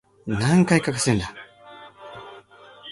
[0.25, 1.31] 何回かかせるんだ